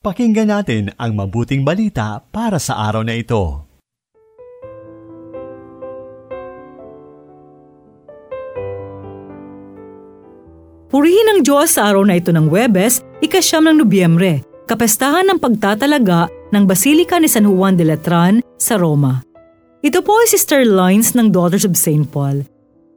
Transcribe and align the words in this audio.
Pakinggan 0.00 0.48
natin 0.48 0.88
ang 0.96 1.12
mabuting 1.12 1.60
balita 1.60 2.24
para 2.32 2.56
sa 2.56 2.88
araw 2.88 3.04
na 3.04 3.20
ito. 3.20 3.68
Purihin 10.88 11.28
ang 11.28 11.44
Diyos 11.44 11.76
sa 11.76 11.92
araw 11.92 12.08
na 12.08 12.16
ito 12.16 12.32
ng 12.32 12.48
Webes, 12.48 13.04
ikasyam 13.20 13.68
ng 13.68 13.84
Nobyembre, 13.84 14.40
kapestahan 14.64 15.28
ng 15.28 15.36
pagtatalaga 15.36 16.32
ng 16.48 16.64
Basilika 16.64 17.20
ni 17.20 17.28
San 17.28 17.44
Juan 17.44 17.76
de 17.76 17.84
Latran 17.84 18.40
sa 18.56 18.80
Roma. 18.80 19.20
Ito 19.84 20.00
po 20.00 20.16
ay 20.16 20.32
Sister 20.32 20.64
Lines 20.64 21.12
ng 21.12 21.28
Daughters 21.28 21.68
of 21.68 21.76
St. 21.76 22.08
Paul. 22.08 22.48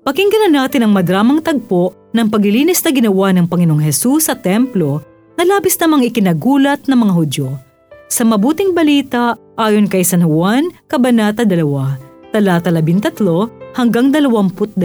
Pakinggan 0.08 0.48
na 0.48 0.64
natin 0.64 0.88
ang 0.88 0.96
madramang 0.96 1.44
tagpo 1.44 2.16
ng 2.16 2.32
paglilinis 2.32 2.80
na 2.88 2.96
ginawa 2.96 3.36
ng 3.36 3.52
Panginoong 3.52 3.84
Hesus 3.84 4.32
sa 4.32 4.40
templo 4.40 5.04
na 5.44 5.60
labis 5.60 5.75
namang 5.75 6.07
ikinagulat 6.07 6.88
ng 6.88 6.96
mga 7.04 7.14
Hudyo. 7.20 7.59
Sa 8.07 8.23
mabuting 8.23 8.72
balita, 8.72 9.36
ayon 9.59 9.91
kay 9.91 9.99
San 9.99 10.23
Juan, 10.23 10.72
Kabanata 10.88 11.44
2, 11.44 12.31
talata 12.31 12.72
13 12.72 13.76
hanggang 13.76 14.08
22. 14.08 14.80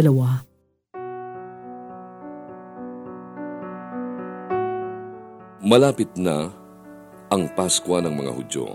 Malapit 5.62 6.10
na 6.18 6.50
ang 7.30 7.46
Paskwa 7.54 8.02
ng 8.02 8.18
mga 8.18 8.32
Hudyo. 8.34 8.74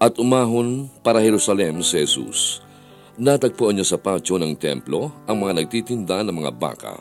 At 0.00 0.16
umahon 0.16 0.88
para 1.04 1.20
Jerusalem 1.20 1.84
si 1.84 2.00
Jesus. 2.00 2.64
Natagpuan 3.20 3.76
niya 3.76 3.92
sa 3.92 4.00
patio 4.00 4.40
ng 4.40 4.56
templo 4.56 5.12
ang 5.28 5.36
mga 5.36 5.52
nagtitinda 5.60 6.24
ng 6.24 6.32
mga 6.32 6.52
baka, 6.56 6.96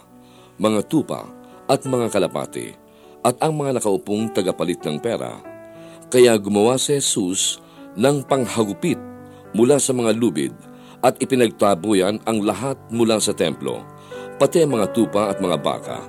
mga 0.59 0.83
tupa 0.91 1.23
at 1.71 1.87
mga 1.87 2.11
kalapati 2.11 2.86
at 3.27 3.35
ang 3.43 3.59
mga 3.59 3.83
nakaupong 3.83 4.31
tagapalit 4.31 4.79
ng 4.87 5.03
pera. 5.03 5.43
Kaya 6.07 6.39
gumawa 6.39 6.79
si 6.79 6.95
Jesus 6.95 7.59
ng 7.99 8.23
panghagupit 8.23 8.95
mula 9.51 9.75
sa 9.83 9.91
mga 9.91 10.15
lubid 10.15 10.55
at 11.03 11.19
ipinagtabuyan 11.19 12.23
ang 12.23 12.39
lahat 12.39 12.79
mula 12.87 13.19
sa 13.19 13.35
templo, 13.35 13.83
pati 14.39 14.63
ang 14.63 14.79
mga 14.79 14.95
tupa 14.95 15.27
at 15.27 15.43
mga 15.43 15.59
baka, 15.59 15.99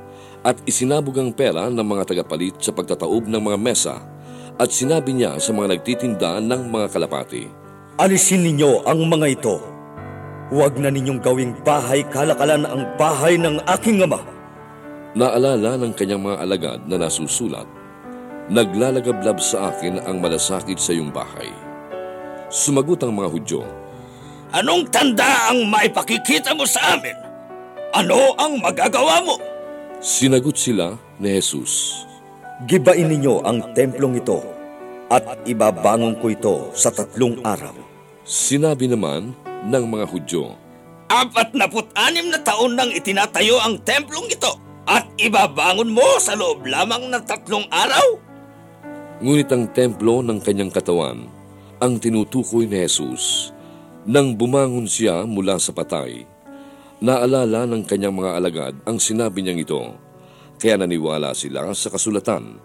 at 0.47 0.63
isinabog 0.65 1.19
ang 1.19 1.35
pera 1.35 1.67
ng 1.67 1.83
mga 1.83 2.15
tagapalit 2.15 2.55
sa 2.63 2.71
pagtataob 2.71 3.27
ng 3.27 3.43
mga 3.43 3.59
mesa, 3.59 3.99
at 4.55 4.71
sinabi 4.71 5.19
niya 5.19 5.37
sa 5.43 5.51
mga 5.51 5.75
nagtitinda 5.75 6.39
ng 6.39 6.71
mga 6.71 6.87
kalapati, 6.95 7.45
Alisin 7.99 8.47
ninyo 8.47 8.87
ang 8.87 9.11
mga 9.11 9.27
ito. 9.27 9.59
Huwag 10.55 10.79
na 10.79 10.87
ninyong 10.87 11.19
gawing 11.19 11.53
bahay 11.67 12.07
kalakalan 12.07 12.63
ang 12.63 12.87
bahay 12.95 13.35
ng 13.35 13.59
aking 13.67 14.07
ama. 14.07 14.38
Naalala 15.17 15.81
ng 15.81 15.97
kanyang 15.97 16.21
mga 16.21 16.37
alagad 16.45 16.81
na 16.85 17.01
nasusulat, 17.01 17.65
Naglalagablab 18.49 19.37
sa 19.45 19.69
akin 19.69 20.01
ang 20.09 20.25
malasakit 20.25 20.81
sa 20.81 20.97
iyong 20.97 21.13
bahay. 21.13 21.53
Sumagot 22.49 23.05
ang 23.05 23.13
mga 23.13 23.29
Hudyo, 23.29 23.61
Anong 24.57 24.89
tanda 24.89 25.53
ang 25.53 25.69
maipakikita 25.69 26.57
mo 26.57 26.65
sa 26.65 26.97
amin? 26.97 27.13
Ano 27.93 28.33
ang 28.41 28.57
magagawa 28.65 29.21
mo? 29.21 29.37
Sinagot 30.01 30.57
sila 30.57 30.97
ni 31.21 31.37
Jesus, 31.37 32.05
Gibain 32.65 33.13
ninyo 33.13 33.45
ang 33.45 33.77
templong 33.77 34.17
ito 34.17 34.41
at 35.13 35.45
ibabangon 35.45 36.17
ko 36.17 36.27
ito 36.33 36.57
sa 36.73 36.89
tatlong 36.89 37.41
araw. 37.45 37.77
Sinabi 38.25 38.89
naman 38.89 39.37
ng 39.69 39.85
mga 39.89 40.05
Hudyo, 40.09 40.57
Apat 41.09 41.57
na 41.57 41.69
anim 41.97 42.29
na 42.29 42.41
taon 42.41 42.77
nang 42.77 42.93
itinatayo 42.93 43.57
ang 43.61 43.81
templong 43.85 44.29
ito 44.29 44.68
at 44.89 45.05
ibabangon 45.21 45.93
mo 45.93 46.17
sa 46.17 46.33
loob 46.33 46.65
lamang 46.65 47.13
ng 47.13 47.23
tatlong 47.29 47.69
araw? 47.69 48.17
Ngunit 49.21 49.53
ang 49.53 49.69
templo 49.77 50.25
ng 50.25 50.41
kanyang 50.41 50.73
katawan 50.73 51.29
ang 51.79 52.01
tinutukoy 52.01 52.67
ni 52.67 52.83
Jesus. 52.89 53.55
Nang 54.09 54.35
bumangon 54.35 54.89
siya 54.89 55.29
mula 55.29 55.61
sa 55.61 55.71
patay, 55.77 56.25
naalala 56.99 57.69
ng 57.69 57.85
kanyang 57.85 58.17
mga 58.17 58.31
alagad 58.35 58.75
ang 58.89 58.97
sinabi 58.97 59.45
niyang 59.45 59.61
ito, 59.63 59.83
kaya 60.59 60.81
naniwala 60.81 61.37
sila 61.37 61.71
sa 61.77 61.93
kasulatan 61.93 62.59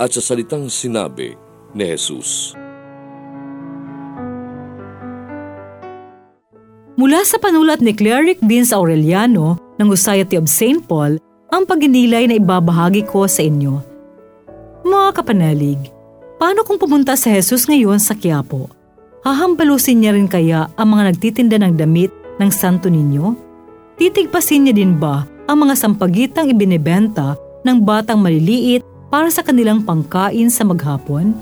at 0.00 0.10
sa 0.10 0.22
salitang 0.24 0.66
sinabi 0.72 1.36
ni 1.76 1.84
Jesus. 1.84 2.56
Mula 6.96 7.28
sa 7.28 7.36
panulat 7.36 7.84
ni 7.84 7.92
Cleric 7.92 8.40
Vince 8.40 8.72
Aureliano 8.72 9.60
ng 9.76 9.88
Society 9.92 10.40
of 10.40 10.48
St. 10.48 10.80
Paul, 10.88 11.20
ang 11.56 11.64
paginilay 11.64 12.28
na 12.28 12.36
ibabahagi 12.36 13.08
ko 13.08 13.24
sa 13.24 13.40
inyo. 13.40 13.80
Mga 14.84 15.08
kapanalig, 15.16 15.80
paano 16.36 16.60
kung 16.68 16.76
pumunta 16.76 17.16
si 17.16 17.32
Jesus 17.32 17.64
ngayon 17.64 17.96
sa 17.96 18.12
Quiapo? 18.12 18.68
Hahambalusin 19.24 20.04
niya 20.04 20.12
rin 20.12 20.28
kaya 20.28 20.68
ang 20.76 20.92
mga 20.92 21.16
nagtitinda 21.16 21.56
ng 21.56 21.80
damit 21.80 22.12
ng 22.36 22.50
santo 22.52 22.92
ninyo? 22.92 23.32
Titigpasin 23.96 24.68
niya 24.68 24.76
din 24.76 25.00
ba 25.00 25.24
ang 25.48 25.64
mga 25.64 25.80
sampagitang 25.80 26.52
ibinebenta 26.52 27.40
ng 27.64 27.80
batang 27.80 28.20
maliliit 28.20 28.84
para 29.08 29.32
sa 29.32 29.40
kanilang 29.40 29.80
pangkain 29.80 30.52
sa 30.52 30.60
maghapon? 30.68 31.32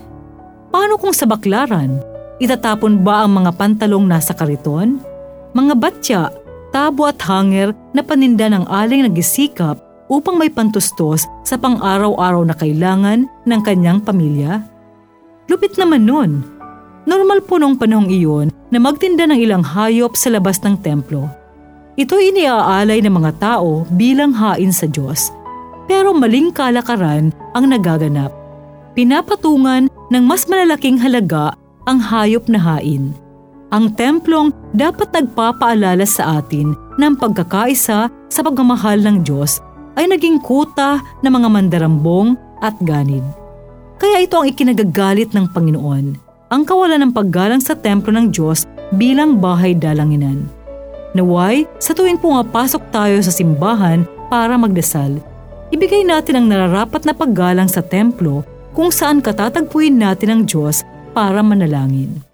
Paano 0.70 0.94
kung 0.94 1.10
sa 1.10 1.26
baklaran, 1.26 1.98
itatapon 2.38 3.02
ba 3.02 3.26
ang 3.26 3.42
mga 3.42 3.50
pantalong 3.58 4.06
nasa 4.06 4.30
kariton? 4.30 5.02
Mga 5.58 5.74
batya, 5.74 6.22
tabo 6.70 7.10
at 7.10 7.18
hanger 7.18 7.74
na 7.90 8.06
paninda 8.06 8.46
ng 8.46 8.70
aling 8.70 9.10
nagisikap 9.10 9.83
upang 10.08 10.36
may 10.36 10.52
pantustos 10.52 11.24
sa 11.46 11.56
pang-araw-araw 11.56 12.44
na 12.44 12.54
kailangan 12.56 13.24
ng 13.48 13.60
kanyang 13.64 14.00
pamilya? 14.00 14.60
Lupit 15.48 15.76
naman 15.76 16.08
nun. 16.08 16.44
Normal 17.04 17.44
po 17.44 17.60
nung 17.60 17.76
panahong 17.76 18.08
iyon 18.08 18.48
na 18.72 18.80
magtinda 18.80 19.28
ng 19.28 19.36
ilang 19.36 19.60
hayop 19.60 20.16
sa 20.16 20.32
labas 20.32 20.56
ng 20.64 20.80
templo. 20.80 21.28
Ito 21.94 22.16
iniaalay 22.16 23.04
ng 23.04 23.12
mga 23.12 23.32
tao 23.38 23.84
bilang 23.92 24.32
hain 24.34 24.72
sa 24.72 24.88
Diyos. 24.88 25.30
Pero 25.84 26.16
maling 26.16 26.50
kalakaran 26.56 27.28
ang 27.52 27.64
nagaganap. 27.68 28.32
Pinapatungan 28.96 29.92
ng 30.08 30.24
mas 30.24 30.48
malalaking 30.48 30.96
halaga 30.96 31.52
ang 31.84 32.00
hayop 32.00 32.48
na 32.48 32.56
hain. 32.56 33.12
Ang 33.68 33.92
templong 33.92 34.48
dapat 34.72 35.12
nagpapaalala 35.12 36.08
sa 36.08 36.40
atin 36.40 36.72
ng 36.96 37.14
pagkakaisa 37.20 38.08
sa 38.08 38.40
pagmamahal 38.40 39.02
ng 39.02 39.26
Diyos 39.26 39.60
ay 39.94 40.10
naging 40.10 40.42
kuta 40.42 41.02
ng 41.22 41.32
mga 41.32 41.48
mandarambong 41.50 42.38
at 42.62 42.74
ganid. 42.82 43.22
Kaya 43.98 44.26
ito 44.26 44.34
ang 44.36 44.46
ikinagagalit 44.50 45.32
ng 45.32 45.50
Panginoon, 45.54 46.06
ang 46.50 46.62
kawalan 46.66 47.08
ng 47.08 47.12
paggalang 47.14 47.62
sa 47.62 47.78
templo 47.78 48.10
ng 48.10 48.30
Diyos 48.30 48.66
bilang 48.94 49.38
bahay 49.38 49.72
dalanginan. 49.74 50.46
Naway, 51.14 51.66
sa 51.78 51.94
tuwing 51.94 52.18
pumapasok 52.18 52.90
tayo 52.90 53.16
sa 53.22 53.30
simbahan 53.30 54.02
para 54.26 54.58
magdasal, 54.58 55.22
ibigay 55.70 56.02
natin 56.02 56.42
ang 56.42 56.46
nararapat 56.50 57.06
na 57.06 57.14
paggalang 57.14 57.70
sa 57.70 57.80
templo 57.80 58.42
kung 58.74 58.90
saan 58.90 59.22
katatagpuin 59.22 59.94
natin 59.94 60.28
ang 60.34 60.42
Diyos 60.42 60.82
para 61.14 61.38
manalangin. 61.38 62.33